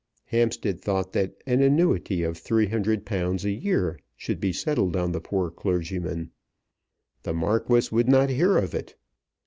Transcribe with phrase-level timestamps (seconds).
[0.25, 5.51] Hampstead thought that an annuity of £300 a year should be settled on the poor
[5.51, 6.31] clergyman.
[7.21, 8.95] The Marquis would not hear of it.